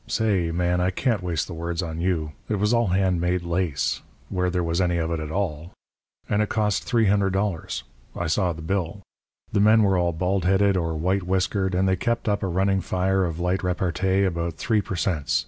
say, 0.07 0.49
Man, 0.49 0.81
I 0.81 0.89
can't 0.89 1.21
waste 1.21 1.45
the 1.45 1.53
words 1.53 1.83
on 1.83 2.01
you. 2.01 2.31
It 2.49 2.55
was 2.55 2.73
all 2.73 2.87
hand 2.87 3.21
made 3.21 3.43
lace 3.43 4.01
where 4.29 4.49
there 4.49 4.63
was 4.63 4.81
any 4.81 4.97
of 4.97 5.11
it 5.11 5.19
at 5.19 5.29
all 5.31 5.73
and 6.27 6.41
it 6.41 6.49
cost 6.49 6.89
$300. 6.91 7.83
I 8.15 8.25
saw 8.25 8.51
the 8.51 8.63
bill. 8.63 9.03
The 9.51 9.59
men 9.59 9.83
were 9.83 9.99
all 9.99 10.11
bald 10.11 10.43
headed 10.43 10.75
or 10.75 10.95
white 10.95 11.23
whiskered, 11.23 11.75
and 11.75 11.87
they 11.87 11.97
kept 11.97 12.27
up 12.27 12.41
a 12.41 12.47
running 12.47 12.81
fire 12.81 13.25
of 13.25 13.39
light 13.39 13.61
repartee 13.61 14.23
about 14.23 14.55
3 14.55 14.81
per 14.81 14.95
cents. 14.95 15.39